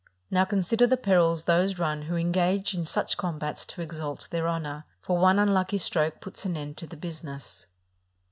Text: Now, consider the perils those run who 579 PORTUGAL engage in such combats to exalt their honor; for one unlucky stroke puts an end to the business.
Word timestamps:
Now, 0.31 0.45
consider 0.45 0.87
the 0.87 0.97
perils 0.97 1.43
those 1.43 1.77
run 1.77 2.01
who 2.01 2.15
579 2.15 2.33
PORTUGAL 2.33 2.55
engage 2.55 2.73
in 2.73 2.85
such 2.85 3.17
combats 3.19 3.65
to 3.67 3.83
exalt 3.83 4.29
their 4.31 4.47
honor; 4.47 4.85
for 4.99 5.19
one 5.19 5.37
unlucky 5.37 5.77
stroke 5.77 6.19
puts 6.19 6.43
an 6.43 6.57
end 6.57 6.77
to 6.77 6.87
the 6.87 6.97
business. 6.97 7.67